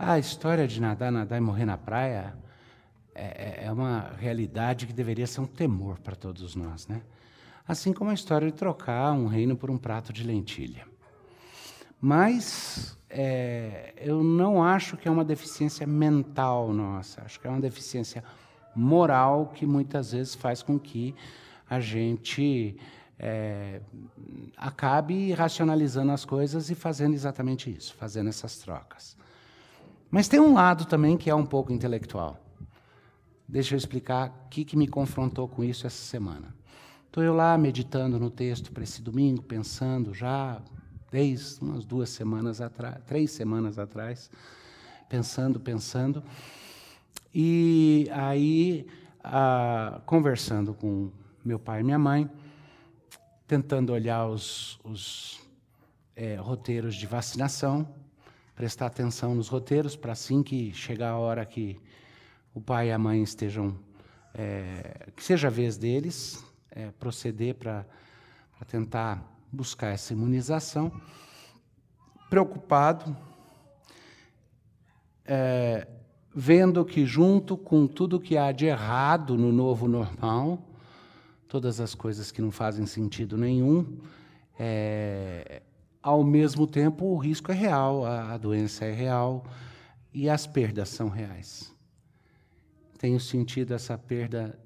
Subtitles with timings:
[0.00, 2.34] a história de nadar, nadar e morrer na praia
[3.14, 7.02] é, é, é uma realidade que deveria ser um temor para todos nós, né?
[7.68, 10.86] Assim como a história de trocar um reino por um prato de lentilha.
[12.00, 17.60] Mas é, eu não acho que é uma deficiência mental nossa, acho que é uma
[17.60, 18.24] deficiência
[18.74, 21.14] moral que muitas vezes faz com que
[21.68, 22.74] a gente
[23.18, 23.82] é,
[24.56, 29.20] acabe racionalizando as coisas e fazendo exatamente isso, fazendo essas trocas.
[30.10, 32.38] Mas tem um lado também que é um pouco intelectual.
[33.48, 36.54] Deixa eu explicar o que, que me confrontou com isso essa semana.
[37.06, 40.60] Estou eu lá meditando no texto para esse domingo, pensando já
[41.10, 44.30] desde umas duas semanas atrás, três semanas atrás,
[45.08, 46.22] pensando, pensando.
[47.34, 48.86] E aí,
[49.22, 51.10] ah, conversando com
[51.44, 52.30] meu pai e minha mãe,
[53.46, 55.40] tentando olhar os, os
[56.14, 57.88] é, roteiros de vacinação,
[58.54, 61.80] prestar atenção nos roteiros, para assim que chegar a hora que
[62.54, 63.76] o pai e a mãe estejam,
[64.34, 67.86] é, que seja a vez deles, é, proceder para
[68.66, 70.92] tentar buscar essa imunização.
[72.28, 73.16] Preocupado,
[75.24, 75.86] é,
[76.34, 80.70] vendo que, junto com tudo que há de errado no novo normal,
[81.48, 83.98] todas as coisas que não fazem sentido nenhum,
[84.58, 85.62] é,
[86.02, 89.44] ao mesmo tempo o risco é real, a, doença é real
[90.12, 91.74] e as perdas são reais.
[92.98, 94.58] Tenho sentido essa perda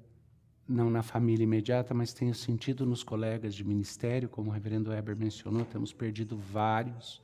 [0.67, 5.15] não na família imediata, mas tenho sentido nos colegas de ministério, como o reverendo Weber
[5.15, 7.21] mencionou, temos perdido vários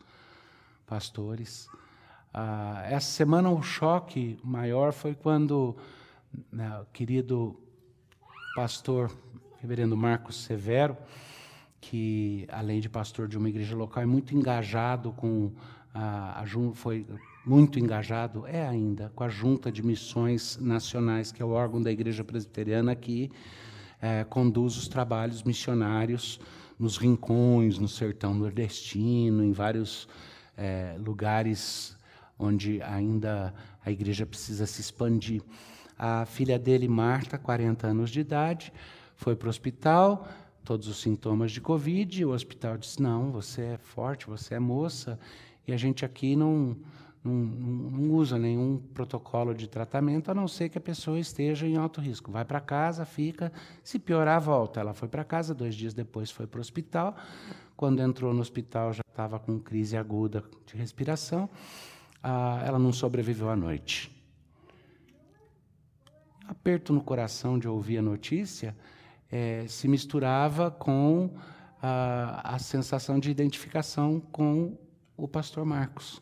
[0.86, 1.68] pastores.
[2.34, 5.76] Ah, essa semana o choque maior foi quando
[6.52, 7.60] né, o querido
[8.56, 9.12] pastor,
[9.60, 10.96] reverendo Marcos Severo,
[11.82, 15.52] que além de pastor de uma igreja local, é muito engajado com
[15.94, 17.06] a, a foi
[17.46, 21.92] muito engajado, é ainda, com a Junta de Missões Nacionais, que é o órgão da
[21.92, 23.32] Igreja Presbiteriana que
[24.00, 26.40] é, conduz os trabalhos missionários
[26.78, 30.08] nos rincões, no sertão nordestino, em vários
[30.58, 31.98] é, lugares
[32.38, 33.54] onde ainda
[33.86, 35.44] a igreja precisa se expandir.
[35.98, 38.74] A filha dele, Marta, 40 anos de idade,
[39.16, 40.28] foi para o hospital,
[40.72, 45.20] todos os sintomas de Covid, o hospital disse: Não, você é forte, você é moça,
[45.68, 46.78] e a gente aqui não
[47.22, 51.76] não, não, usa nenhum protocolo de tratamento, a não ser que a pessoa esteja em
[51.76, 52.32] alto risco.
[52.32, 53.52] Vai para casa, fica,
[53.84, 54.80] se piorar, volta.
[54.80, 57.18] Ela foi para casa, dois dias depois foi para o hospital.
[57.76, 61.50] Quando entrou no hospital, já estava com crise aguda de respiração.
[62.24, 64.10] Ah, ela não sobreviveu à noite.
[66.48, 68.74] Aperto no coração de ouvir a notícia
[69.32, 71.36] é, se misturava com
[71.82, 74.78] a, a sensação de identificação com
[75.16, 76.22] o pastor Marcos.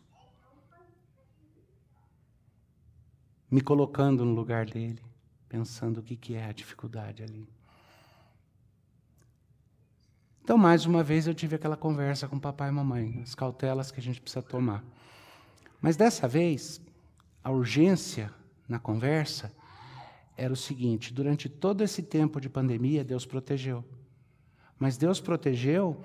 [3.49, 5.01] me colocando no lugar dele,
[5.47, 7.49] pensando o que, que é a dificuldade ali.
[10.43, 13.99] Então, mais uma vez, eu tive aquela conversa com papai e mamãe, as cautelas que
[13.99, 14.83] a gente precisa tomar.
[15.81, 16.81] Mas dessa vez,
[17.43, 18.31] a urgência
[18.67, 19.51] na conversa
[20.39, 23.83] era o seguinte: durante todo esse tempo de pandemia, Deus protegeu.
[24.79, 26.01] Mas Deus protegeu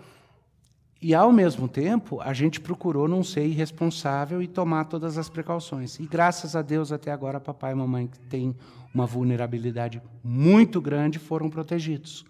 [1.01, 6.01] e, ao mesmo tempo, a gente procurou não ser irresponsável e tomar todas as precauções.
[6.01, 8.57] E, graças a Deus, até agora, papai e mamãe, que têm
[8.93, 12.25] uma vulnerabilidade muito grande, foram protegidos.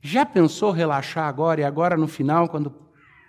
[0.00, 2.70] Já pensou relaxar agora e agora no final, quando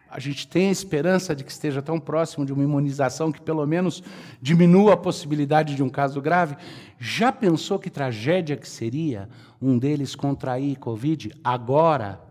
[0.10, 3.66] a gente tem a esperança de que esteja tão próximo de uma imunização que pelo
[3.66, 4.04] menos
[4.42, 6.56] diminua a possibilidade de um caso grave?
[7.00, 9.30] Já pensou que tragédia que seria
[9.62, 12.28] um deles contrair Covid agora?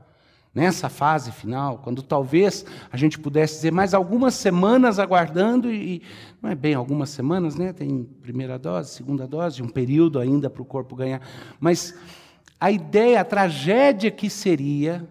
[0.56, 6.00] nessa fase final, quando talvez a gente pudesse dizer mais algumas semanas aguardando, e,
[6.40, 7.74] não é bem algumas semanas, né?
[7.74, 11.20] tem primeira dose, segunda dose, um período ainda para o corpo ganhar,
[11.60, 11.94] mas
[12.58, 15.06] a ideia, a tragédia que seria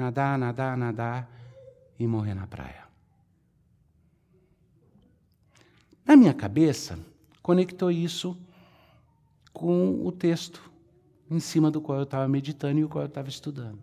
[0.00, 1.30] nadar, nadar, nadar
[1.98, 2.84] e morrer na praia.
[6.04, 6.98] Na minha cabeça,
[7.42, 8.36] conectou isso
[9.52, 10.70] com o texto
[11.30, 13.78] em cima do qual eu estava meditando e o qual eu estava estudando.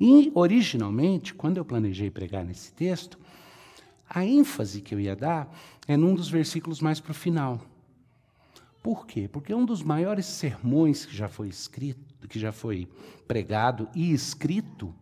[0.00, 3.18] E, originalmente, quando eu planejei pregar nesse texto,
[4.08, 5.54] a ênfase que eu ia dar
[5.86, 7.60] é num dos versículos mais para o final.
[8.82, 9.28] Por quê?
[9.28, 12.88] Porque um dos maiores sermões que já foi escrito, que já foi
[13.28, 14.94] pregado e escrito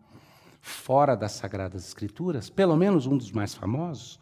[0.60, 4.19] fora das Sagradas Escrituras, pelo menos um dos mais famosos,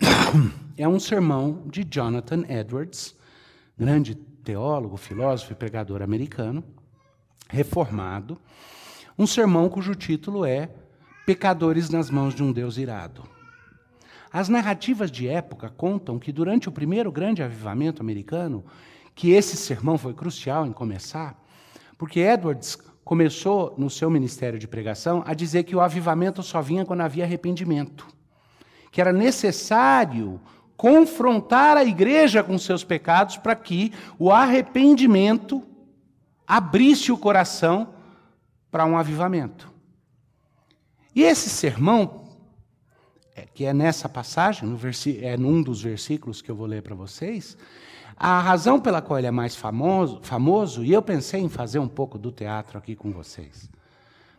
[0.76, 3.16] é um sermão de Jonathan Edwards,
[3.76, 6.64] grande teólogo, filósofo e pregador americano,
[7.48, 8.40] reformado,
[9.18, 10.70] um sermão cujo título é
[11.26, 13.24] Pecadores nas mãos de um Deus irado.
[14.32, 18.64] As narrativas de época contam que durante o primeiro grande avivamento americano,
[19.14, 21.36] que esse sermão foi crucial em começar,
[21.96, 22.78] porque Edwards
[23.08, 27.24] começou no seu ministério de pregação a dizer que o avivamento só vinha quando havia
[27.24, 28.06] arrependimento,
[28.92, 30.38] que era necessário
[30.76, 35.64] confrontar a igreja com seus pecados para que o arrependimento
[36.46, 37.94] abrisse o coração
[38.70, 39.72] para um avivamento.
[41.14, 42.28] E esse sermão,
[43.34, 44.78] é, que é nessa passagem, no
[45.22, 47.56] é num dos versículos que eu vou ler para vocês,
[48.16, 51.88] a razão pela qual ele é mais famoso, famoso, e eu pensei em fazer um
[51.88, 53.70] pouco do teatro aqui com vocês,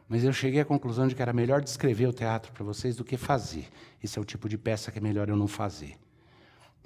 [0.07, 3.03] mas eu cheguei à conclusão de que era melhor descrever o teatro para vocês do
[3.03, 3.67] que fazer.
[4.03, 5.97] Esse é o tipo de peça que é melhor eu não fazer.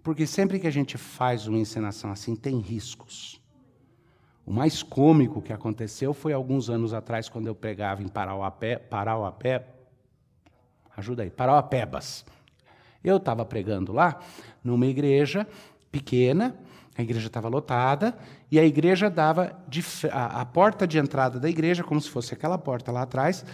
[0.03, 3.41] Porque sempre que a gente faz uma encenação assim, tem riscos.
[4.45, 9.65] O mais cômico que aconteceu foi alguns anos atrás, quando eu pregava em Parauapé, Parauapé,
[10.97, 12.25] ajuda aí, Parauapebas.
[13.01, 14.19] Eu estava pregando lá,
[14.61, 15.47] numa igreja
[15.93, 16.57] pequena,
[16.97, 18.17] a igreja estava lotada,
[18.51, 22.33] e a igreja dava, de, a, a porta de entrada da igreja, como se fosse
[22.33, 23.45] aquela porta lá atrás,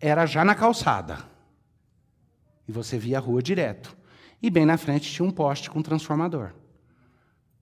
[0.00, 1.18] era já na calçada.
[2.66, 3.96] E você via a rua direto.
[4.42, 6.50] E bem na frente tinha um poste com um transformador.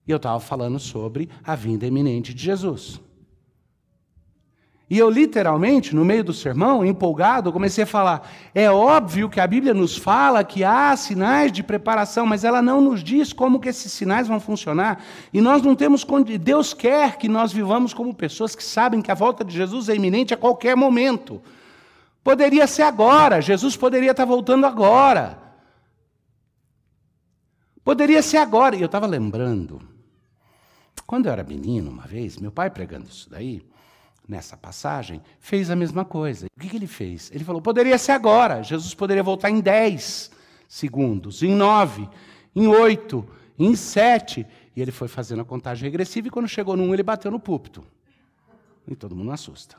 [0.07, 2.99] E eu estava falando sobre a vinda iminente de Jesus.
[4.89, 9.47] E eu, literalmente, no meio do sermão, empolgado, comecei a falar: é óbvio que a
[9.47, 13.69] Bíblia nos fala que há sinais de preparação, mas ela não nos diz como que
[13.69, 15.01] esses sinais vão funcionar.
[15.31, 16.05] E nós não temos.
[16.39, 19.95] Deus quer que nós vivamos como pessoas que sabem que a volta de Jesus é
[19.95, 21.41] iminente a qualquer momento.
[22.23, 25.39] Poderia ser agora, Jesus poderia estar voltando agora.
[27.83, 28.75] Poderia ser agora.
[28.75, 29.81] E eu estava lembrando,
[31.05, 33.65] quando eu era menino, uma vez, meu pai pregando isso daí,
[34.27, 36.47] nessa passagem, fez a mesma coisa.
[36.55, 37.31] O que, ele fez?
[37.33, 38.63] Ele falou: poderia ser agora.
[38.63, 40.31] Jesus poderia voltar em 10
[40.67, 42.09] segundos, em 9,
[42.55, 43.27] em 8,
[43.59, 44.45] em 7.
[44.75, 47.83] E ele foi fazendo a contagem regressiva e quando chegou num, ele bateu no púlpito.
[48.87, 49.77] E todo mundo assusta.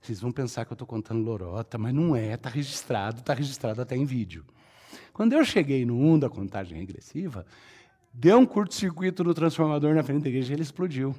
[0.00, 3.82] Vocês vão pensar que eu estou contando lorota, mas não é, está registrado, está registrado
[3.82, 4.44] até em vídeo.
[5.12, 7.44] Quando eu cheguei no 1 da contagem regressiva,
[8.12, 11.16] deu um curto-circuito no transformador na frente da igreja e ele explodiu.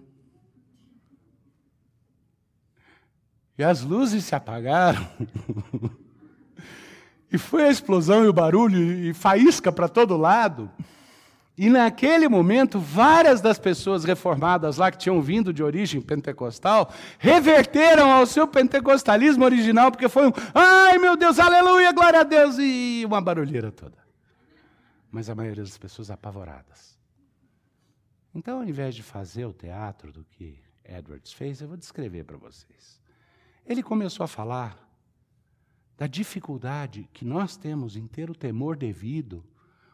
[3.57, 5.09] E as luzes se apagaram.
[7.31, 10.71] e foi a explosão e o barulho e faísca para todo lado.
[11.57, 18.11] E naquele momento, várias das pessoas reformadas lá que tinham vindo de origem pentecostal reverteram
[18.11, 23.01] ao seu pentecostalismo original, porque foi um ai meu Deus, aleluia, glória a Deus, e
[23.07, 23.97] uma barulheira toda.
[25.09, 26.95] Mas a maioria das pessoas apavoradas.
[28.35, 32.37] Então, ao invés de fazer o teatro do que Edwards fez, eu vou descrever para
[32.37, 33.01] vocês.
[33.67, 34.77] Ele começou a falar
[35.97, 39.43] da dificuldade que nós temos em ter o temor devido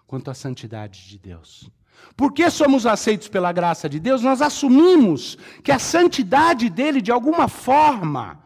[0.06, 1.72] quanto à santidade de Deus.
[2.16, 7.48] Porque somos aceitos pela graça de Deus, nós assumimos que a santidade dele, de alguma
[7.48, 8.44] forma,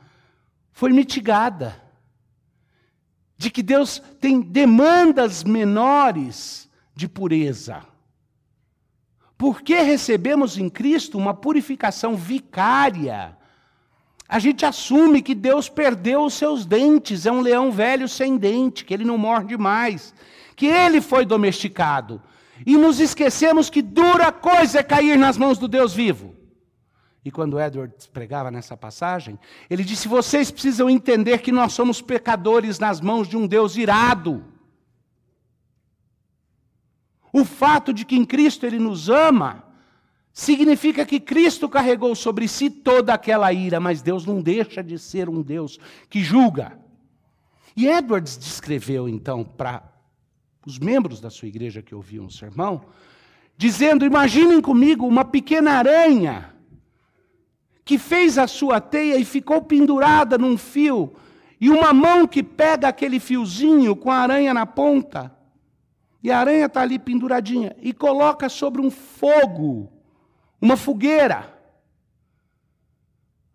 [0.71, 1.83] foi mitigada.
[3.35, 7.85] De que Deus tem demandas menores de pureza.
[9.37, 13.37] Porque recebemos em Cristo uma purificação vicária.
[14.27, 18.83] A gente assume que Deus perdeu os seus dentes, é um leão velho sem dente,
[18.83, 20.13] que ele não morde mais
[20.57, 22.19] que ele foi domesticado.
[22.65, 26.35] E nos esquecemos que dura coisa é cair nas mãos do Deus vivo.
[27.23, 29.37] E quando Edwards pregava nessa passagem,
[29.69, 34.43] ele disse: Vocês precisam entender que nós somos pecadores nas mãos de um Deus irado.
[37.31, 39.63] O fato de que em Cristo ele nos ama,
[40.37, 45.27] significa que Cristo carregou sobre si toda aquela ira, mas Deus não deixa de ser
[45.27, 45.79] um Deus
[46.11, 46.77] que julga.
[47.75, 49.81] E Edwards descreveu então para
[50.63, 52.83] os membros da sua igreja que ouviam o sermão,
[53.57, 56.53] dizendo: Imaginem comigo uma pequena aranha
[57.83, 61.15] que fez a sua teia e ficou pendurada num fio,
[61.59, 65.35] e uma mão que pega aquele fiozinho com a aranha na ponta,
[66.21, 69.96] e a aranha está ali penduradinha, e coloca sobre um fogo,
[70.61, 71.53] uma fogueira.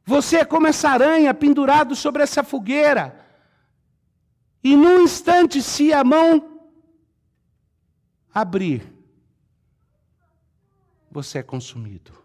[0.04, 3.18] Você é como essa aranha pendurado sobre essa fogueira.
[4.62, 6.60] E num instante, se a mão
[8.32, 8.92] abrir,
[11.10, 12.22] você é consumido.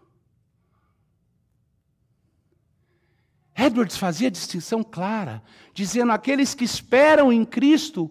[3.54, 5.42] Edwards fazia distinção clara,
[5.74, 8.10] dizendo: aqueles que esperam em Cristo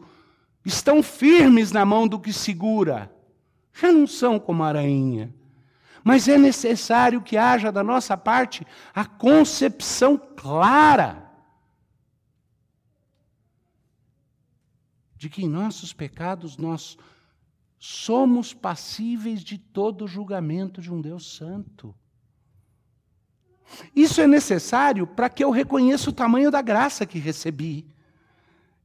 [0.66, 3.10] estão firmes na mão do que segura,
[3.74, 5.34] já não são como a aranha.
[6.04, 11.28] Mas é necessário que haja da nossa parte a concepção clara
[15.18, 16.98] de que em nossos pecados nós
[17.80, 21.94] somos passíveis de todo julgamento de um Deus santo.
[23.96, 27.86] Isso é necessário para que eu reconheça o tamanho da graça que recebi.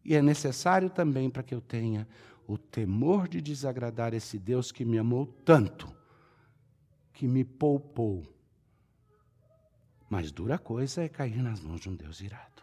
[0.04, 2.08] E é necessário também para que eu tenha
[2.46, 5.88] o temor de desagradar esse Deus que me amou tanto,
[7.12, 8.22] que me poupou.
[10.08, 12.62] Mas dura coisa é cair nas mãos de um Deus irado.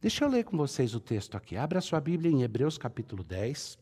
[0.00, 1.56] Deixa eu ler com vocês o texto aqui.
[1.56, 3.78] Abra a sua Bíblia em Hebreus capítulo 10.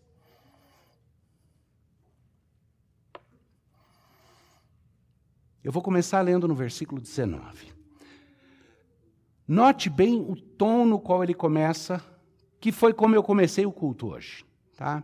[5.62, 7.72] Eu vou começar lendo no versículo 19.
[9.46, 12.02] Note bem o tom no qual ele começa,
[12.60, 14.44] que foi como eu comecei o culto hoje.
[14.76, 15.02] Tá?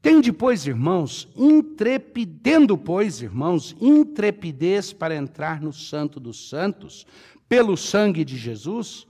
[0.00, 7.06] Tem depois, irmãos, intrepidendo, pois, irmãos, intrepidez para entrar no Santo dos Santos,
[7.48, 9.06] pelo sangue de Jesus,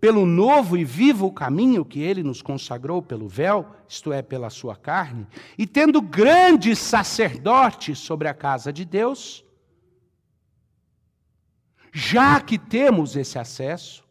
[0.00, 4.74] pelo novo e vivo caminho que ele nos consagrou pelo véu, isto é, pela sua
[4.74, 5.26] carne,
[5.56, 9.44] e tendo grande sacerdote sobre a casa de Deus,
[11.92, 14.04] já que temos esse acesso,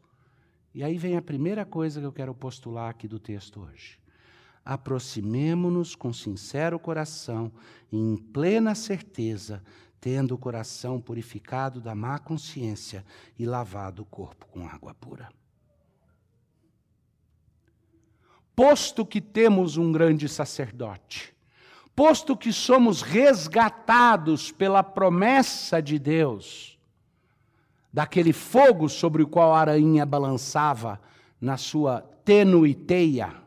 [0.74, 3.99] e aí vem a primeira coisa que eu quero postular aqui do texto hoje.
[4.64, 7.52] Aproximemo-nos com sincero coração
[7.92, 9.64] e em plena certeza,
[10.00, 13.06] tendo o coração purificado da má consciência
[13.38, 15.30] e lavado o corpo com água pura.
[18.56, 21.34] Posto que temos um grande sacerdote,
[21.96, 26.78] posto que somos resgatados pela promessa de Deus,
[27.92, 31.02] daquele fogo sobre o qual a aranha balançava
[31.40, 33.39] na sua tênue teia,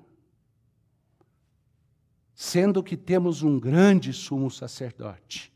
[2.34, 5.52] sendo que temos um grande sumo sacerdote.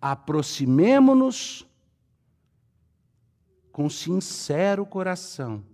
[0.00, 1.66] Aproximemo-nos
[3.72, 5.64] com sincero coração,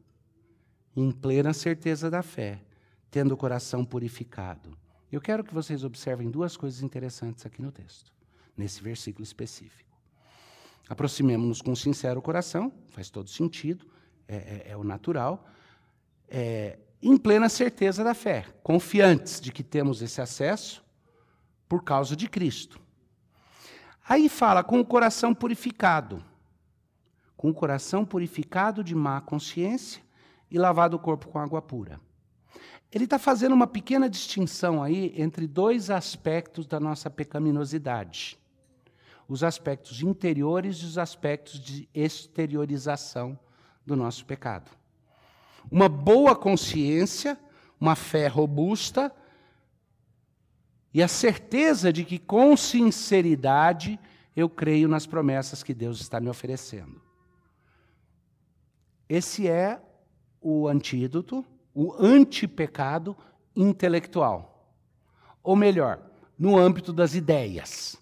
[0.96, 2.62] em plena certeza da fé,
[3.10, 4.76] tendo o coração purificado.
[5.10, 8.12] Eu quero que vocês observem duas coisas interessantes aqui no texto,
[8.56, 9.90] nesse versículo específico.
[10.88, 13.86] Aproximemos-nos com sincero coração, faz todo sentido,
[14.26, 15.46] é, é, é o natural,
[16.28, 20.84] é, em plena certeza da fé, confiantes de que temos esse acesso
[21.68, 22.80] por causa de Cristo.
[24.08, 26.22] Aí fala com o coração purificado,
[27.36, 30.02] com o coração purificado de má consciência
[30.50, 32.00] e lavado o corpo com água pura.
[32.92, 38.40] Ele está fazendo uma pequena distinção aí entre dois aspectos da nossa pecaminosidade
[39.30, 43.38] os aspectos interiores e os aspectos de exteriorização
[43.86, 44.68] do nosso pecado.
[45.70, 47.38] Uma boa consciência,
[47.80, 49.14] uma fé robusta
[50.92, 53.98] e a certeza de que com sinceridade
[54.34, 57.00] eu creio nas promessas que Deus está me oferecendo.
[59.08, 59.80] Esse é
[60.40, 63.16] o antídoto, o antipecado
[63.54, 64.74] intelectual.
[65.42, 66.00] Ou melhor,
[66.38, 68.00] no âmbito das ideias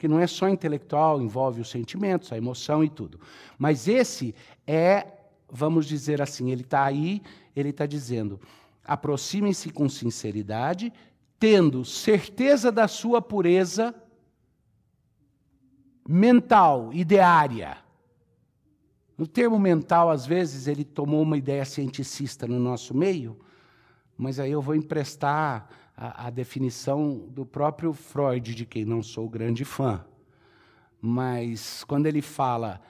[0.00, 3.20] que não é só intelectual, envolve os sentimentos, a emoção e tudo.
[3.58, 4.34] Mas esse
[4.66, 5.06] é,
[5.50, 7.22] vamos dizer assim, ele está aí,
[7.54, 8.40] ele está dizendo:
[8.84, 10.92] aproximem-se com sinceridade,
[11.38, 13.94] tendo certeza da sua pureza
[16.06, 17.78] mental, ideária.
[19.16, 23.38] No termo mental, às vezes, ele tomou uma ideia cienticista no nosso meio,
[24.16, 29.28] mas aí eu vou emprestar a, a definição do próprio Freud, de quem não sou
[29.28, 30.04] grande fã.
[31.00, 32.80] Mas quando ele fala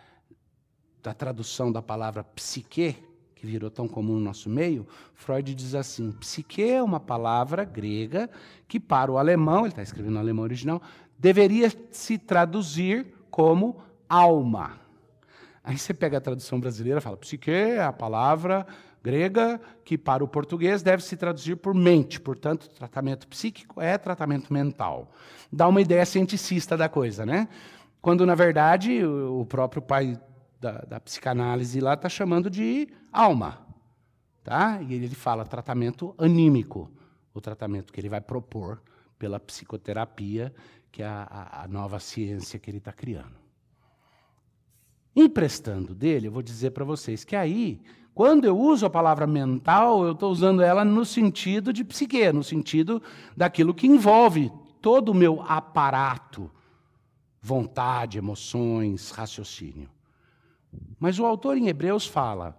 [1.03, 2.97] da tradução da palavra psique,
[3.35, 8.29] que virou tão comum no nosso meio, Freud diz assim: psique é uma palavra grega
[8.69, 10.83] que, para o alemão, ele está escrevendo no alemão original,
[11.19, 13.79] deveria se traduzir como
[14.09, 14.79] alma.
[15.65, 18.67] Aí você pega a tradução brasileira e fala: psique é a palavra
[19.03, 22.21] grega, que para o português deve se traduzir por mente.
[22.21, 25.11] Portanto, tratamento psíquico é tratamento mental.
[25.51, 27.49] Dá uma ideia cienticista da coisa, né?
[28.03, 30.19] Quando, na verdade, o próprio pai
[30.61, 33.67] da, da psicanálise lá está chamando de alma.
[34.45, 34.81] Tá?
[34.83, 36.91] E ele fala tratamento anímico,
[37.33, 38.83] o tratamento que ele vai propor
[39.19, 40.53] pela psicoterapia,
[40.91, 43.39] que é a, a nova ciência que ele está criando.
[45.15, 47.81] Emprestando dele, eu vou dizer para vocês que aí
[48.15, 52.43] quando eu uso a palavra mental, eu estou usando ela no sentido de psique, no
[52.43, 53.03] sentido
[53.37, 56.51] daquilo que envolve todo o meu aparato,
[57.41, 59.89] vontade, emoções, raciocínio.
[60.99, 62.59] Mas o autor em Hebreus fala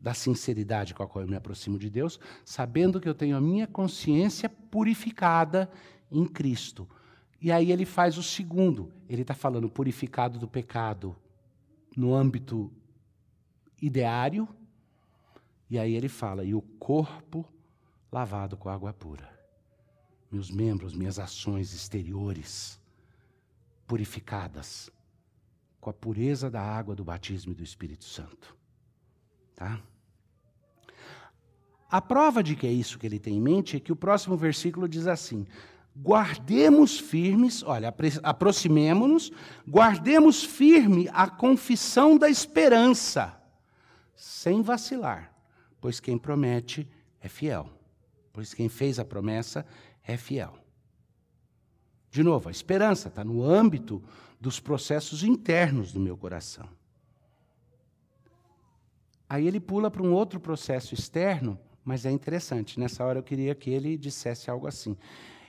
[0.00, 3.40] da sinceridade com a qual eu me aproximo de Deus, sabendo que eu tenho a
[3.40, 5.70] minha consciência purificada
[6.10, 6.88] em Cristo.
[7.40, 11.16] E aí ele faz o segundo, ele está falando purificado do pecado
[11.96, 12.72] no âmbito
[13.80, 14.48] ideário,
[15.72, 17.48] E aí ele fala: e o corpo
[18.12, 19.32] lavado com água pura.
[20.30, 22.78] Meus membros, minhas ações exteriores
[23.86, 24.90] purificadas
[25.82, 28.56] com a pureza da água do batismo e do Espírito Santo.
[29.56, 29.80] Tá?
[31.90, 34.36] A prova de que é isso que ele tem em mente é que o próximo
[34.36, 35.44] versículo diz assim:
[35.96, 39.32] guardemos firmes, olha, aproximemo-nos,
[39.68, 43.36] guardemos firme a confissão da esperança,
[44.14, 45.34] sem vacilar,
[45.80, 46.88] pois quem promete
[47.20, 47.68] é fiel,
[48.32, 49.66] pois quem fez a promessa
[50.06, 50.61] é fiel.
[52.12, 54.02] De novo, a esperança está no âmbito
[54.38, 56.68] dos processos internos do meu coração.
[59.26, 62.78] Aí ele pula para um outro processo externo, mas é interessante.
[62.78, 64.94] Nessa hora eu queria que ele dissesse algo assim.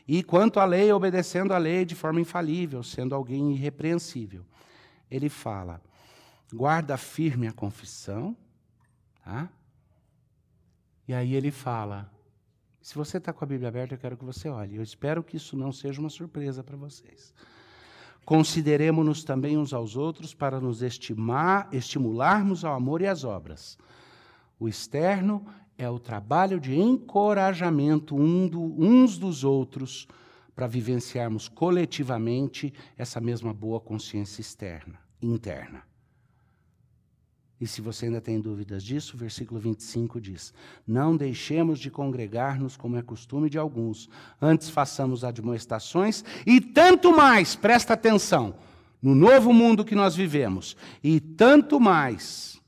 [0.08, 4.46] E quanto à lei, obedecendo à lei de forma infalível, sendo alguém irrepreensível.
[5.12, 5.82] Ele fala:
[6.54, 8.38] guarda firme a confissão,
[9.22, 9.50] tá?
[11.06, 12.10] E aí ele fala:
[12.84, 14.76] se você está com a Bíblia aberta, eu quero que você olhe.
[14.76, 17.34] Eu espero que isso não seja uma surpresa para vocês.
[18.26, 23.78] Consideremos-nos também uns aos outros para nos estimar, estimularmos ao amor e às obras.
[24.60, 25.46] O externo
[25.78, 30.06] é o trabalho de encorajamento um do, uns dos outros
[30.54, 35.84] para vivenciarmos coletivamente essa mesma boa consciência externa, interna.
[37.64, 40.54] E se você ainda tem dúvidas disso, o versículo 25 diz:
[40.86, 44.10] Não deixemos de congregar-nos como é costume de alguns,
[44.42, 48.54] antes façamos admoestações e tanto mais, presta atenção,
[49.02, 52.62] no novo mundo que nós vivemos, e tanto mais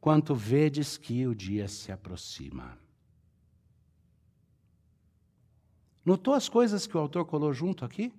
[0.00, 2.78] quanto vedes que o dia se aproxima.
[6.04, 8.12] Notou as coisas que o autor colou junto aqui?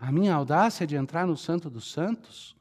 [0.00, 2.56] A minha audácia de entrar no Santo dos Santos,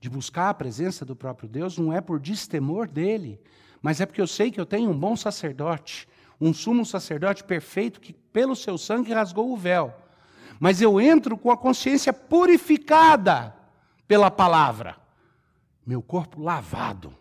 [0.00, 3.40] de buscar a presença do próprio Deus, não é por destemor dele,
[3.80, 6.08] mas é porque eu sei que eu tenho um bom sacerdote,
[6.40, 9.94] um sumo sacerdote perfeito que, pelo seu sangue, rasgou o véu.
[10.58, 13.54] Mas eu entro com a consciência purificada
[14.08, 15.06] pela palavra
[15.86, 17.16] meu corpo lavado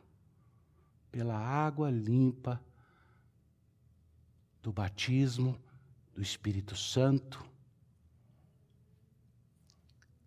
[1.12, 2.60] pela água limpa
[4.62, 5.58] do batismo
[6.14, 7.46] do Espírito Santo.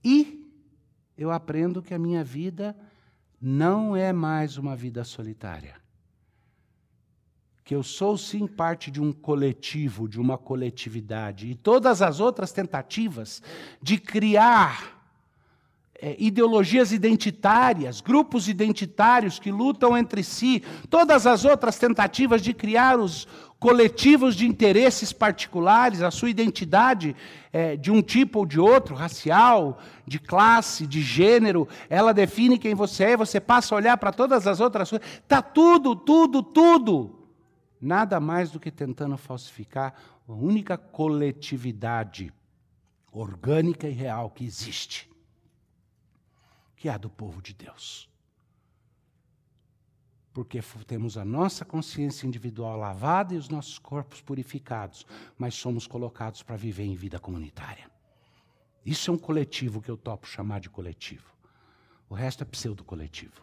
[0.04, 0.50] E
[1.16, 2.76] eu aprendo que a minha vida
[3.40, 5.76] não é mais uma vida solitária.
[7.64, 11.48] Que eu sou sim parte de um coletivo, de uma coletividade.
[11.48, 13.42] E todas as outras tentativas
[13.82, 14.98] de criar
[16.00, 22.98] é, ideologias identitárias, grupos identitários que lutam entre si, todas as outras tentativas de criar
[22.98, 23.26] os
[23.58, 27.14] coletivos de interesses particulares, a sua identidade
[27.52, 32.74] é, de um tipo ou de outro, racial, de classe, de gênero, ela define quem
[32.74, 37.18] você é, você passa a olhar para todas as outras coisas, está tudo, tudo, tudo.
[37.80, 39.94] Nada mais do que tentando falsificar
[40.28, 42.32] a única coletividade
[43.12, 45.08] orgânica e real que existe
[46.78, 48.07] que há do povo de Deus.
[50.38, 55.04] Porque temos a nossa consciência individual lavada e os nossos corpos purificados,
[55.36, 57.90] mas somos colocados para viver em vida comunitária.
[58.86, 61.24] Isso é um coletivo que eu topo chamar de coletivo.
[62.08, 63.42] O resto é pseudo-coletivo.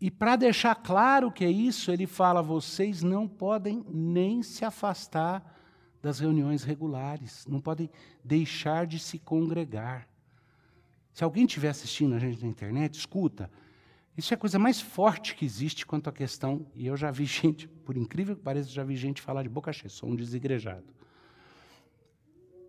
[0.00, 5.58] E para deixar claro que é isso, ele fala: vocês não podem nem se afastar
[6.00, 7.90] das reuniões regulares, não podem
[8.22, 10.08] deixar de se congregar.
[11.12, 13.50] Se alguém estiver assistindo a gente na internet, escuta.
[14.16, 17.24] Isso é a coisa mais forte que existe quanto à questão, e eu já vi
[17.26, 20.86] gente, por incrível que pareça, já vi gente falar de boca cheia, sou um desigrejado.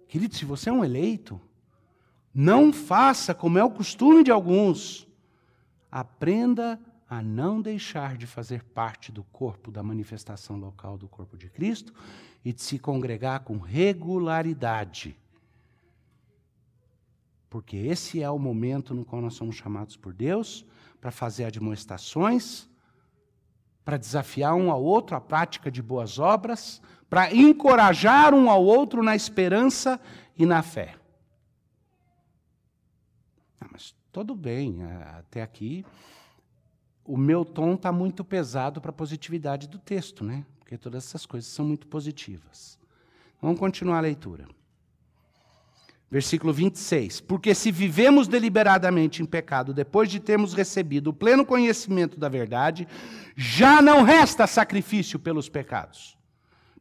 [0.07, 1.39] Querido, se você é um eleito,
[2.33, 5.07] não faça como é o costume de alguns.
[5.91, 11.49] Aprenda a não deixar de fazer parte do corpo da manifestação local do corpo de
[11.49, 11.93] Cristo
[12.45, 15.17] e de se congregar com regularidade.
[17.49, 20.65] Porque esse é o momento no qual nós somos chamados por Deus
[21.01, 22.69] para fazer admoestações,
[23.83, 29.01] para desafiar um ao outro a prática de boas obras, para encorajar um ao outro
[29.01, 29.99] na esperança
[30.37, 30.95] e na fé.
[33.59, 34.83] Ah, mas tudo bem,
[35.17, 35.85] até aqui
[37.09, 40.45] o meu tom está muito pesado para a positividade do texto, né?
[40.59, 42.77] Porque todas essas coisas são muito positivas.
[43.41, 44.47] Vamos continuar a leitura.
[46.11, 47.21] Versículo 26.
[47.21, 52.87] Porque se vivemos deliberadamente em pecado depois de termos recebido o pleno conhecimento da verdade,
[53.35, 56.17] já não resta sacrifício pelos pecados.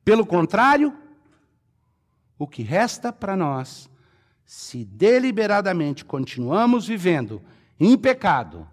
[0.04, 0.96] Pelo contrário,
[2.38, 3.90] o que resta para nós
[4.44, 7.42] se deliberadamente continuamos vivendo
[7.78, 8.66] em pecado,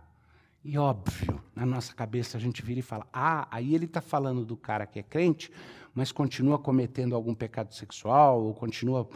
[0.64, 4.44] e óbvio, na nossa cabeça a gente vira e fala: ah, aí ele está falando
[4.44, 5.52] do cara que é crente,
[5.94, 9.08] mas continua cometendo algum pecado sexual, ou continua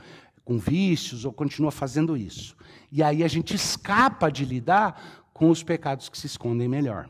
[0.49, 2.57] com vícios, ou continua fazendo isso.
[2.91, 7.07] E aí a gente escapa de lidar com os pecados que se escondem melhor.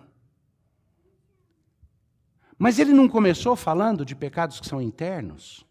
[2.57, 5.65] Mas ele não começou falando de pecados que são internos?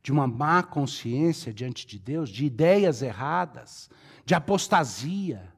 [0.00, 3.90] De uma má consciência diante de Deus, de ideias erradas,
[4.24, 5.52] de apostasia.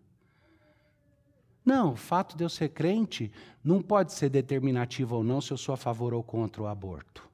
[1.63, 3.31] Não, o fato de eu ser crente
[3.63, 7.31] não pode ser determinativo ou não se eu sou a favor ou contra o aborto.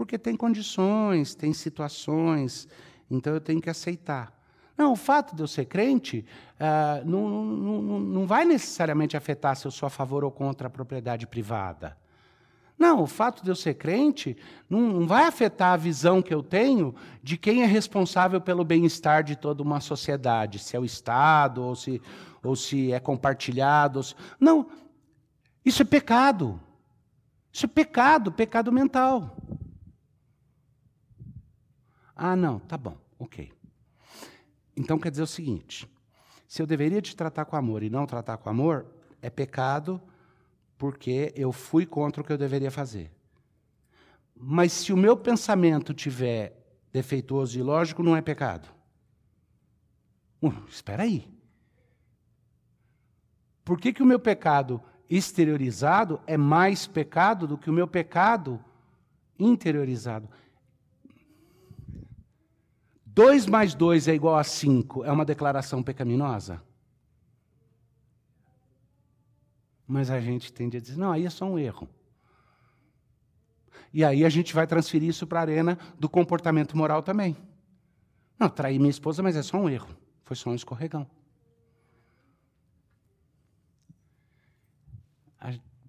[0.00, 2.66] Porque tem condições, tem situações,
[3.10, 4.32] então eu tenho que aceitar.
[4.74, 9.54] Não, o fato de eu ser crente uh, não, não, não, não vai necessariamente afetar
[9.56, 11.98] se eu sou a favor ou contra a propriedade privada.
[12.78, 14.38] Não, o fato de eu ser crente
[14.70, 19.22] não, não, vai afetar a visão que eu tenho de quem é responsável pelo bem-estar
[19.22, 22.00] de toda uma sociedade, se é o Estado ou se,
[22.42, 24.02] ou se é compartilhado.
[24.02, 24.14] Se...
[24.40, 24.66] Não,
[25.62, 26.58] isso é pecado.
[27.52, 29.36] Isso é pecado, pecado mental.
[32.22, 33.50] Ah, não, tá bom, ok.
[34.76, 35.90] Então quer dizer o seguinte:
[36.46, 38.84] se eu deveria te tratar com amor e não tratar com amor,
[39.22, 39.98] é pecado
[40.76, 43.10] porque eu fui contra o que eu deveria fazer.
[44.36, 46.54] Mas se o meu pensamento tiver
[46.92, 48.68] defeituoso e lógico, não é pecado.
[50.42, 51.26] Uh, espera aí.
[53.64, 58.62] Por que, que o meu pecado exteriorizado é mais pecado do que o meu pecado
[59.38, 60.28] interiorizado?
[63.12, 66.62] 2 mais 2 é igual a 5 é uma declaração pecaminosa?
[69.86, 71.88] Mas a gente tende a dizer, não, aí é só um erro.
[73.92, 77.36] E aí a gente vai transferir isso para a arena do comportamento moral também.
[78.38, 79.88] Não, traí minha esposa, mas é só um erro.
[80.22, 81.04] Foi só um escorregão.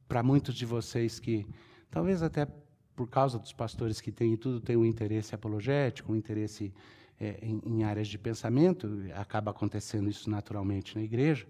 [0.07, 1.47] Para muitos de vocês que,
[1.91, 2.47] talvez até
[2.95, 6.73] por causa dos pastores que têm tudo, têm um interesse apologético, um interesse
[7.21, 11.45] é, em, em áreas de pensamento, acaba acontecendo isso naturalmente na igreja,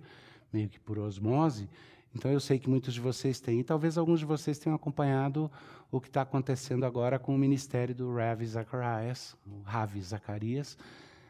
[0.51, 1.69] meio que por osmose.
[2.13, 5.49] Então eu sei que muitos de vocês têm, e talvez alguns de vocês tenham acompanhado
[5.89, 10.77] o que está acontecendo agora com o ministério do Ravi Zacharias, o Ravi Zacarias.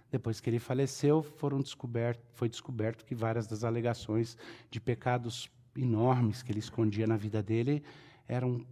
[0.10, 1.24] Depois que ele faleceu,
[1.62, 4.36] descoberto, foi descoberto que várias das alegações
[4.72, 7.84] de pecados enormes que ele escondia na vida dele
[8.28, 8.66] eram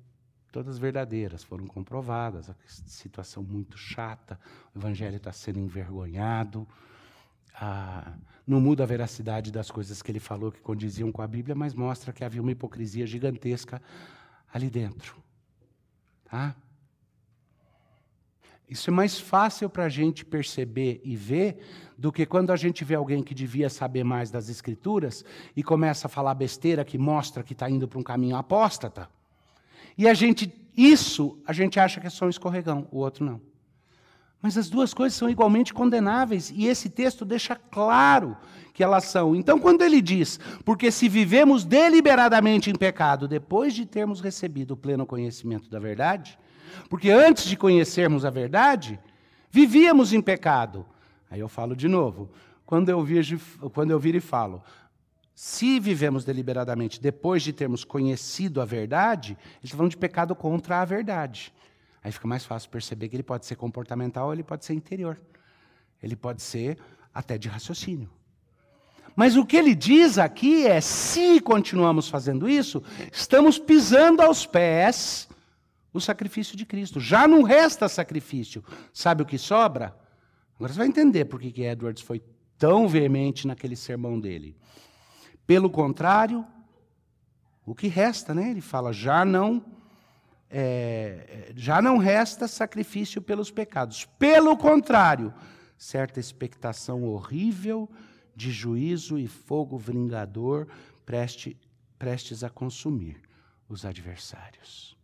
[0.51, 2.49] todas verdadeiras, foram comprovadas.
[2.49, 4.39] A situação muito chata,
[4.73, 6.67] o evangelho está sendo envergonhado
[7.61, 8.13] ah,
[8.47, 11.73] não muda a veracidade das coisas que ele falou que condiziam com a Bíblia, mas
[11.73, 13.81] mostra que havia uma hipocrisia gigantesca
[14.51, 15.17] ali dentro.
[16.23, 16.55] Tá?
[18.67, 21.59] Isso é mais fácil para a gente perceber e ver
[21.97, 26.07] do que quando a gente vê alguém que devia saber mais das Escrituras e começa
[26.07, 29.09] a falar besteira que mostra que está indo para um caminho apóstata.
[29.99, 33.41] E a gente, isso, a gente acha que é só um escorregão, o outro não.
[34.41, 38.37] Mas as duas coisas são igualmente condenáveis, e esse texto deixa claro
[38.73, 39.35] que elas são.
[39.35, 44.77] Então, quando ele diz, porque se vivemos deliberadamente em pecado, depois de termos recebido o
[44.77, 46.39] pleno conhecimento da verdade,
[46.89, 48.97] porque antes de conhecermos a verdade,
[49.51, 50.85] vivíamos em pecado.
[51.29, 52.31] Aí eu falo de novo,
[52.65, 53.37] quando eu, vir,
[53.73, 54.63] quando eu vir e falo,
[55.41, 60.81] se vivemos deliberadamente depois de termos conhecido a verdade, ele está falando de pecado contra
[60.81, 61.53] a verdade.
[62.03, 65.17] Aí fica mais fácil perceber que ele pode ser comportamental ou ele pode ser interior.
[66.03, 66.77] Ele pode ser
[67.13, 68.09] até de raciocínio.
[69.15, 75.29] Mas o que ele diz aqui é: se continuamos fazendo isso, estamos pisando aos pés
[75.93, 76.99] o sacrifício de Cristo.
[76.99, 78.61] Já não resta sacrifício.
[78.93, 79.97] Sabe o que sobra?
[80.57, 82.21] Agora você vai entender por que Edwards foi
[82.57, 84.57] tão veemente naquele sermão dele.
[85.49, 86.45] Pelo contrário,
[87.65, 88.51] o que resta, né?
[88.51, 89.65] Ele fala: já não
[90.47, 94.05] é, já não resta sacrifício pelos pecados.
[94.19, 95.33] Pelo contrário,
[95.75, 97.89] certa expectação horrível
[98.35, 100.67] de juízo e fogo vingador
[101.03, 101.57] preste,
[101.97, 103.19] prestes a consumir
[103.67, 104.95] os adversários.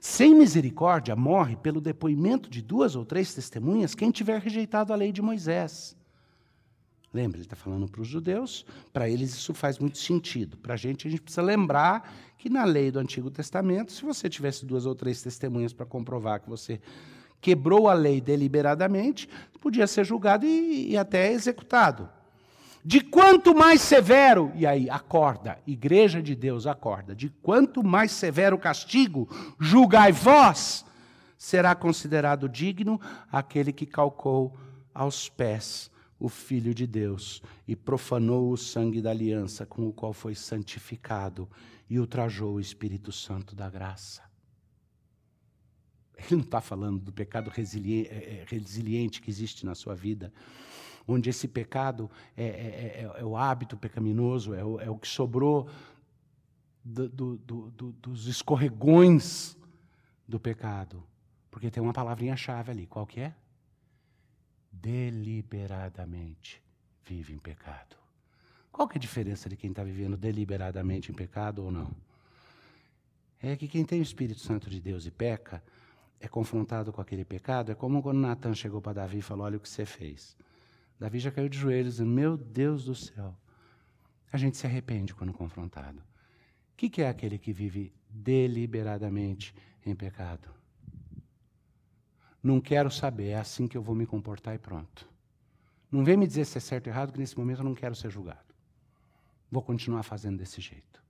[0.00, 5.10] Sem misericórdia morre pelo depoimento de duas ou três testemunhas quem tiver rejeitado a lei
[5.10, 5.97] de Moisés.
[7.12, 10.58] Lembra, ele está falando para os judeus, para eles isso faz muito sentido.
[10.58, 14.28] Para a gente, a gente precisa lembrar que na lei do Antigo Testamento, se você
[14.28, 16.80] tivesse duas ou três testemunhas para comprovar que você
[17.40, 19.28] quebrou a lei deliberadamente,
[19.60, 22.08] podia ser julgado e, e até executado.
[22.84, 28.56] De quanto mais severo, e aí acorda, igreja de Deus acorda, de quanto mais severo
[28.56, 30.84] o castigo, julgai vós,
[31.36, 33.00] será considerado digno
[33.32, 34.56] aquele que calcou
[34.94, 40.12] aos pés o Filho de Deus e profanou o sangue da aliança com o qual
[40.12, 41.48] foi santificado
[41.88, 44.22] e ultrajou o Espírito Santo da graça.
[46.16, 50.32] Ele não está falando do pecado resiliente, é, é, resiliente que existe na sua vida,
[51.06, 55.06] onde esse pecado é, é, é, é o hábito pecaminoso, é o, é o que
[55.06, 55.68] sobrou
[56.84, 57.36] do, do,
[57.70, 59.56] do, dos escorregões
[60.26, 61.02] do pecado.
[61.50, 63.34] Porque tem uma palavrinha-chave ali, qual que é?
[64.80, 66.62] Deliberadamente
[67.04, 67.96] vive em pecado.
[68.70, 71.90] Qual que é a diferença de quem está vivendo deliberadamente em pecado ou não?
[73.42, 75.62] É que quem tem o Espírito Santo de Deus e peca,
[76.20, 79.56] é confrontado com aquele pecado, é como quando Natan chegou para Davi e falou: Olha
[79.56, 80.36] o que você fez.
[80.98, 83.34] Davi já caiu de joelhos, dizendo: Meu Deus do céu.
[84.32, 86.00] A gente se arrepende quando confrontado.
[86.00, 90.57] O que, que é aquele que vive deliberadamente em pecado?
[92.42, 95.08] Não quero saber, é assim que eu vou me comportar e pronto.
[95.90, 97.94] Não vem me dizer se é certo ou errado, que nesse momento eu não quero
[97.94, 98.54] ser julgado.
[99.50, 101.02] Vou continuar fazendo desse jeito.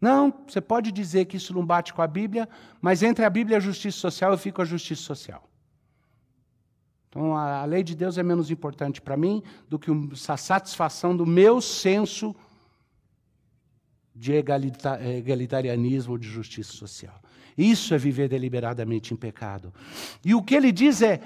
[0.00, 2.48] Não, você pode dizer que isso não bate com a Bíblia,
[2.80, 5.48] mas entre a Bíblia e a justiça social eu fico a justiça social.
[7.08, 9.90] Então a, lei de Deus é menos importante para mim do que
[10.28, 12.34] a satisfação do meu senso
[14.14, 17.20] de egalitarianismo ou de justiça social.
[17.56, 19.72] Isso é viver deliberadamente em pecado.
[20.24, 21.20] E o que ele diz é: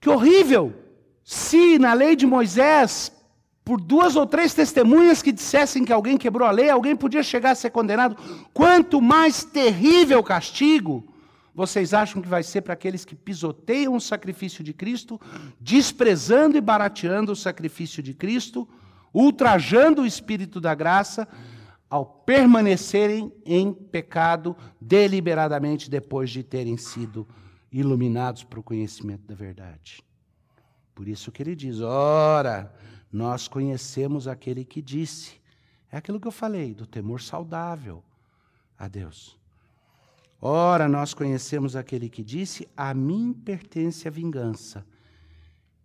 [0.00, 0.72] que horrível
[1.24, 3.12] se na lei de Moisés
[3.64, 7.52] por duas ou três testemunhas que dissessem que alguém quebrou a lei, alguém podia chegar
[7.52, 8.16] a ser condenado.
[8.52, 11.04] Quanto mais terrível castigo,
[11.54, 15.20] vocês acham que vai ser para aqueles que pisoteiam o sacrifício de Cristo,
[15.60, 18.68] desprezando e barateando o sacrifício de Cristo,
[19.14, 21.28] ultrajando o Espírito da graça,
[21.92, 27.28] ao permanecerem em pecado deliberadamente depois de terem sido
[27.70, 30.02] iluminados para o conhecimento da verdade.
[30.94, 32.74] Por isso que ele diz: ora
[33.12, 35.38] nós conhecemos aquele que disse.
[35.90, 38.02] É aquilo que eu falei, do temor saudável
[38.78, 39.38] a Deus.
[40.40, 44.86] Ora, nós conhecemos aquele que disse: A mim pertence a vingança,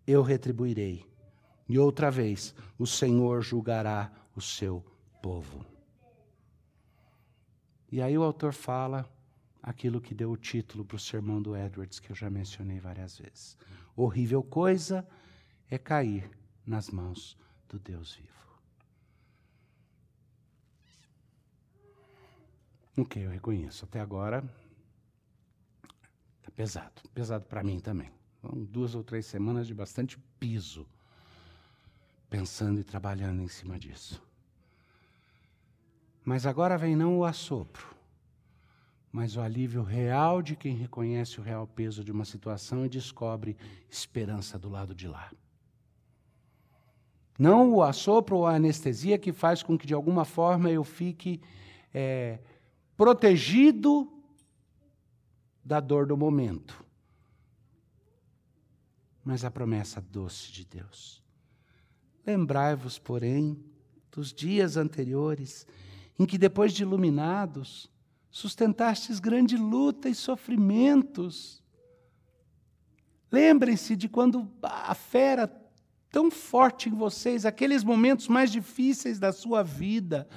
[0.07, 1.05] eu retribuirei.
[1.67, 4.81] E outra vez, o Senhor julgará o seu
[5.21, 5.76] povo.
[7.91, 9.09] E aí o autor fala
[9.61, 13.17] aquilo que deu o título para o sermão do Edwards, que eu já mencionei várias
[13.17, 13.57] vezes.
[13.95, 15.07] Horrível coisa
[15.69, 16.29] é cair
[16.65, 17.37] nas mãos
[17.69, 18.37] do Deus vivo.
[22.97, 23.85] Ok, eu reconheço.
[23.85, 24.43] Até agora
[26.39, 27.01] está pesado.
[27.13, 28.11] Pesado para mim também.
[28.69, 30.87] Duas ou três semanas de bastante piso,
[32.29, 34.26] pensando e trabalhando em cima disso.
[36.27, 37.87] Mas agora vem não o assopro,
[39.09, 43.55] mas o alívio real de quem reconhece o real peso de uma situação e descobre
[43.89, 45.31] esperança do lado de lá.
[47.39, 51.39] Não o assopro ou a anestesia que faz com que, de alguma forma, eu fique
[51.93, 52.39] é,
[52.97, 54.11] protegido
[55.63, 56.83] da dor do momento.
[59.23, 61.23] Mas a promessa doce de Deus.
[62.25, 63.57] Lembrai-vos, porém,
[64.11, 65.65] dos dias anteriores,
[66.17, 67.89] em que, depois de iluminados,
[68.29, 71.63] sustentastes grande luta e sofrimentos.
[73.31, 75.47] Lembrem-se de quando a fera
[76.11, 80.27] tão forte em vocês, aqueles momentos mais difíceis da sua vida,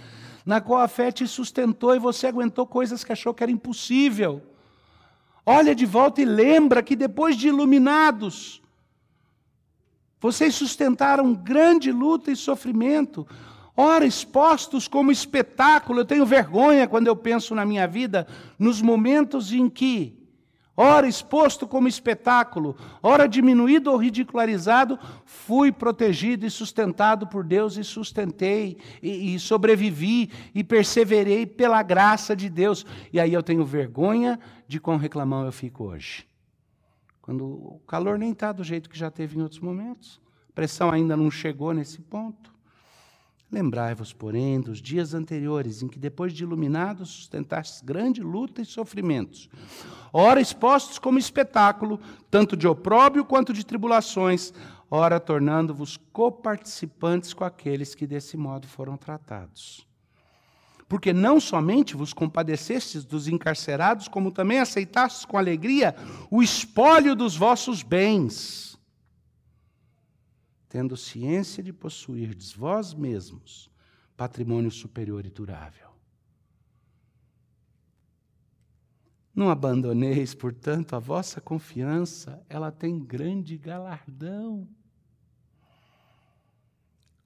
[0.44, 4.42] na qual a fé te sustentou e você aguentou coisas que achou que era impossível.
[5.46, 8.60] Olha de volta e lembra que depois de iluminados,
[10.20, 13.26] vocês sustentaram grande luta e sofrimento.
[13.82, 18.26] Ora, expostos como espetáculo, eu tenho vergonha quando eu penso na minha vida,
[18.58, 20.20] nos momentos em que
[20.76, 27.82] ora exposto como espetáculo, ora diminuído ou ridicularizado, fui protegido e sustentado por Deus e
[27.82, 32.84] sustentei e, e, sobrevivi e perseverei pela graça de Deus.
[33.10, 34.38] E aí eu tenho vergonha
[34.68, 36.26] de quão reclamão eu fico hoje.
[37.22, 40.90] Quando o calor nem está do jeito que já teve em outros momentos, a pressão
[40.90, 42.49] ainda não chegou nesse ponto.
[43.52, 49.48] Lembrai-vos, porém, dos dias anteriores, em que, depois de iluminados, sustentastes grande luta e sofrimentos,
[50.12, 51.98] ora expostos como espetáculo,
[52.30, 54.52] tanto de opróbio quanto de tribulações,
[54.88, 59.84] ora tornando-vos coparticipantes com aqueles que desse modo foram tratados.
[60.88, 65.96] Porque não somente vos compadecestes dos encarcerados, como também aceitastes com alegria
[66.30, 68.69] o espólio dos vossos bens
[70.70, 73.68] tendo ciência de possuirdes vós mesmos
[74.16, 75.90] patrimônio superior e durável.
[79.34, 84.68] Não abandoneis, portanto, a vossa confiança, ela tem grande galardão.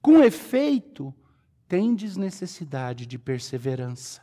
[0.01, 1.13] Com efeito,
[1.67, 4.21] tendes necessidade de perseverança,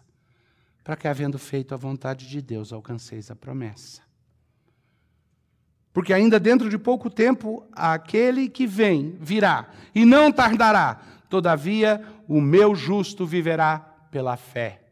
[0.82, 4.02] para que, havendo feito a vontade de Deus, alcanceis a promessa.
[5.92, 11.02] Porque ainda dentro de pouco tempo, aquele que vem virá, e não tardará.
[11.28, 13.78] Todavia, o meu justo viverá
[14.11, 14.83] pela fé.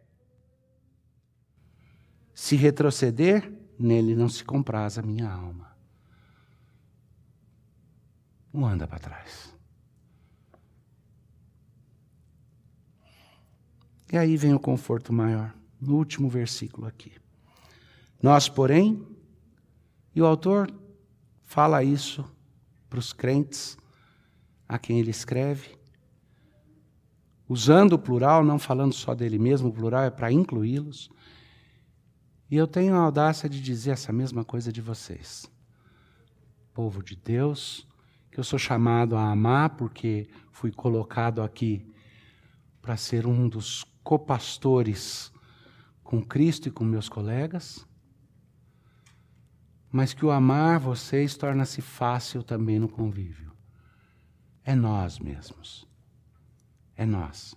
[2.35, 5.71] Se retroceder, nele não se compraz a minha alma.
[8.53, 9.55] Não anda para trás.
[14.13, 17.13] E aí vem o conforto maior, no último versículo aqui.
[18.23, 19.07] Nós, porém,
[20.15, 20.71] e o autor
[21.51, 22.25] fala isso
[22.89, 23.77] para os crentes
[24.69, 25.77] a quem ele escreve,
[27.49, 31.11] usando o plural, não falando só dele mesmo, o plural é para incluí-los.
[32.49, 35.51] E eu tenho a audácia de dizer essa mesma coisa de vocês.
[36.73, 37.85] Povo de Deus,
[38.31, 41.85] que eu sou chamado a amar porque fui colocado aqui
[42.81, 45.33] para ser um dos copastores
[46.05, 47.85] com Cristo e com meus colegas,
[49.91, 53.53] mas que o amar vocês torna-se fácil também no convívio.
[54.65, 55.87] É nós mesmos.
[56.97, 57.57] É nós.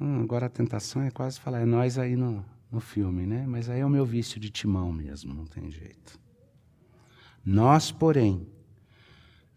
[0.00, 3.46] Hum, agora a tentação é quase falar, é nós aí no, no filme, né?
[3.46, 6.18] Mas aí é o meu vício de timão mesmo, não tem jeito.
[7.44, 8.48] Nós, porém,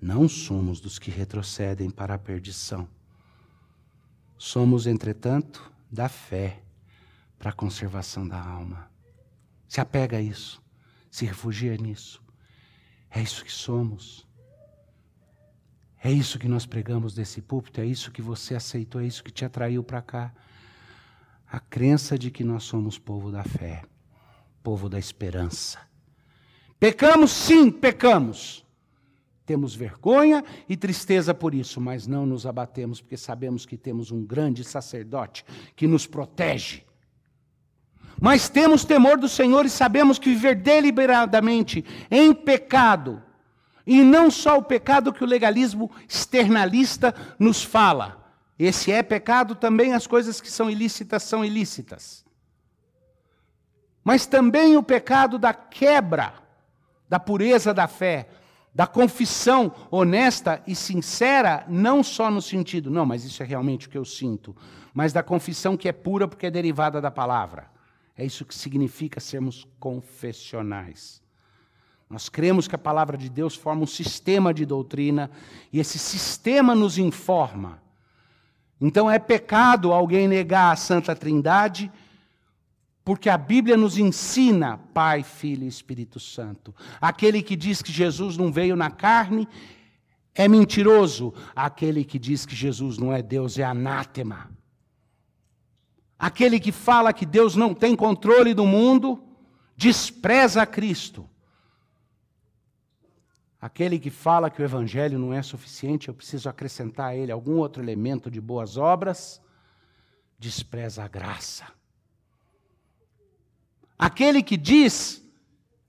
[0.01, 2.87] não somos dos que retrocedem para a perdição.
[4.37, 6.61] Somos, entretanto, da fé
[7.39, 8.91] para a conservação da alma.
[9.67, 10.61] Se apega a isso,
[11.15, 12.21] se refugia nisso.
[13.09, 14.27] É isso que somos.
[16.03, 19.31] É isso que nós pregamos desse púlpito, é isso que você aceitou, é isso que
[19.31, 20.33] te atraiu para cá
[21.47, 23.83] a crença de que nós somos povo da fé,
[24.61, 25.79] povo da esperança.
[26.77, 28.65] Pecamos, sim, pecamos.
[29.45, 34.21] Temos vergonha e tristeza por isso, mas não nos abatemos, porque sabemos que temos um
[34.21, 35.45] grande sacerdote
[35.77, 36.83] que nos protege.
[38.19, 43.21] Mas temos temor do Senhor e sabemos que viver deliberadamente em pecado,
[43.85, 48.23] e não só o pecado que o legalismo externalista nos fala,
[48.57, 52.25] esse é pecado também, as coisas que são ilícitas são ilícitas.
[54.03, 56.45] Mas também o pecado da quebra
[57.07, 58.27] da pureza da fé,
[58.73, 63.89] da confissão honesta e sincera, não só no sentido, não, mas isso é realmente o
[63.89, 64.55] que eu sinto,
[64.93, 67.69] mas da confissão que é pura porque é derivada da palavra.
[68.17, 71.21] É isso que significa sermos confessionais.
[72.09, 75.29] Nós cremos que a palavra de Deus forma um sistema de doutrina
[75.73, 77.83] e esse sistema nos informa
[78.79, 81.91] então é pecado alguém negar a Santa Trindade,
[83.03, 86.73] porque a Bíblia nos ensina Pai, Filho e Espírito Santo.
[86.99, 89.47] Aquele que diz que Jesus não veio na carne
[90.33, 91.33] é mentiroso.
[91.55, 94.49] Aquele que diz que Jesus não é Deus é anátema.
[96.25, 99.23] Aquele que fala que Deus não tem controle do mundo
[99.77, 101.29] despreza Cristo.
[103.61, 107.57] Aquele que fala que o evangelho não é suficiente, eu preciso acrescentar a ele algum
[107.57, 109.39] outro elemento de boas obras,
[110.39, 111.67] despreza a graça.
[113.95, 115.23] Aquele que diz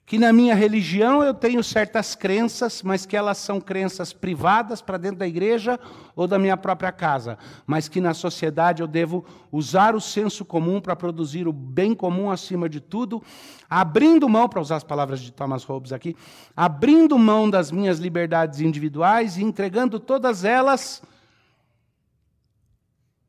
[0.07, 4.97] que na minha religião eu tenho certas crenças, mas que elas são crenças privadas para
[4.97, 5.81] dentro da igreja
[6.15, 10.81] ou da minha própria casa, mas que na sociedade eu devo usar o senso comum
[10.81, 13.21] para produzir o bem comum acima de tudo,
[13.69, 16.15] abrindo mão, para usar as palavras de Thomas Hobbes aqui,
[16.57, 21.03] abrindo mão das minhas liberdades individuais e entregando todas elas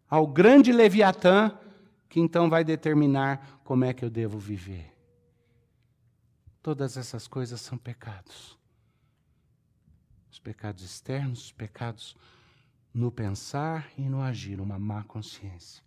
[0.08, 1.52] ao grande Leviatã,
[2.08, 4.97] que então vai determinar como é que eu devo viver.
[6.68, 8.58] Todas essas coisas são pecados.
[10.30, 12.14] Os pecados externos, os pecados
[12.94, 15.82] no pensar e no agir, uma má consciência.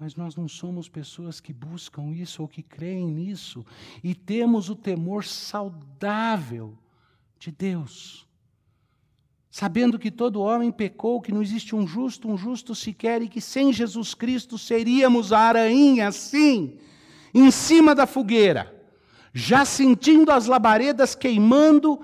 [0.00, 3.64] Mas nós não somos pessoas que buscam isso ou que creem nisso
[4.02, 6.76] e temos o temor saudável
[7.38, 8.26] de Deus.
[9.48, 13.40] Sabendo que todo homem pecou, que não existe um justo, um justo sequer, e que
[13.40, 16.80] sem Jesus Cristo seríamos a aranha, sim,
[17.32, 18.74] em cima da fogueira
[19.38, 22.02] já sentindo as labaredas queimando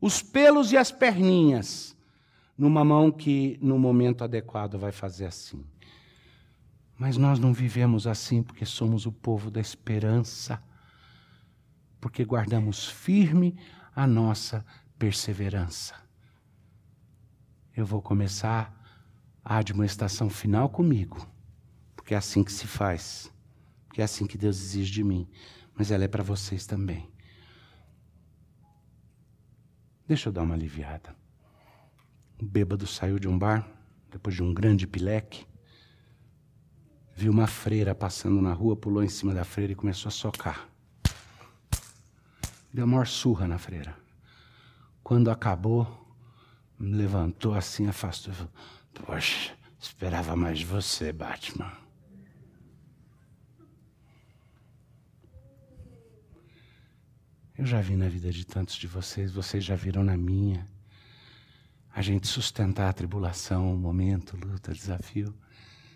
[0.00, 1.96] os pelos e as perninhas,
[2.58, 5.64] numa mão que no momento adequado vai fazer assim.
[6.98, 10.60] Mas nós não vivemos assim porque somos o povo da esperança,
[12.00, 13.56] porque guardamos firme
[13.94, 14.66] a nossa
[14.98, 15.94] perseverança.
[17.76, 18.74] Eu vou começar
[19.44, 21.24] a admoestação final comigo,
[21.94, 23.32] porque é assim que se faz,
[23.86, 25.28] porque é assim que Deus exige de mim
[25.76, 27.08] mas ela é para vocês também.
[30.06, 31.14] Deixa eu dar uma aliviada.
[32.40, 33.66] O bêbado saiu de um bar,
[34.10, 35.46] depois de um grande pileque,
[37.14, 40.68] viu uma freira passando na rua, pulou em cima da freira e começou a socar.
[42.72, 43.96] Deu uma maior surra na freira.
[45.02, 45.86] Quando acabou,
[46.78, 48.52] levantou assim, afastou e falou:
[49.06, 51.83] Poxa, esperava mais você, Batman.
[57.56, 60.66] Eu já vi na vida de tantos de vocês, vocês já viram na minha.
[61.94, 65.32] A gente sustentar a tribulação, o momento, luta, desafio,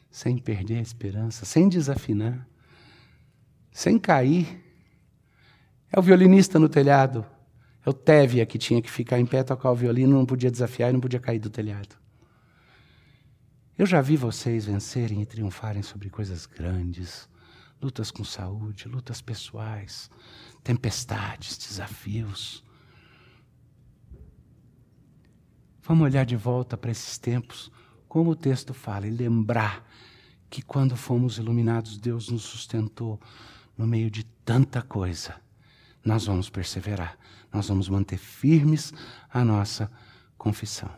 [0.09, 2.47] sem perder a esperança, sem desafinar,
[3.73, 4.65] sem cair.
[5.91, 7.27] É o violinista no telhado.
[7.85, 10.91] É o Tévia que tinha que ficar em pé, tocar o violino, não podia desafiar
[10.91, 11.97] e não podia cair do telhado.
[13.77, 17.29] Eu já vi vocês vencerem e triunfarem sobre coisas grandes,
[17.81, 20.11] lutas com saúde, lutas pessoais,
[20.63, 22.65] tempestades, desafios.
[25.83, 27.71] Vamos olhar de volta para esses tempos,
[28.09, 29.87] como o texto fala, e lembrar
[30.51, 33.21] que quando fomos iluminados, Deus nos sustentou
[33.77, 35.37] no meio de tanta coisa.
[36.05, 37.19] Nós vamos perseverar,
[37.53, 38.93] nós vamos manter firmes
[39.31, 39.91] a nossa
[40.37, 40.91] confissão.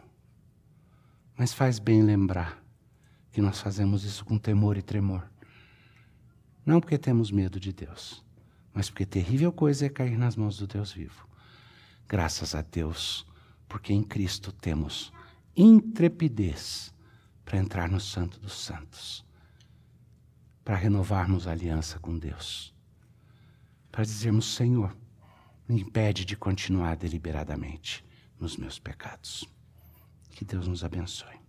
[1.37, 2.63] Mas faz bem lembrar
[3.33, 5.29] que nós fazemos isso com temor e tremor.
[6.65, 8.25] Não porque temos medo de Deus,
[8.73, 11.27] mas porque terrível coisa é cair nas mãos do Deus vivo.
[12.09, 13.27] Graças a Deus,
[13.69, 15.13] porque em Cristo temos
[15.57, 16.93] intrepidez
[17.45, 19.25] para entrar no Santo dos Santos,
[20.65, 22.75] para renovarmos a aliança com Deus,
[23.91, 24.97] para dizermos: Senhor,
[25.69, 28.05] me impede de continuar deliberadamente
[28.39, 29.45] nos meus pecados.
[30.31, 31.40] Que Deus nos abençoe.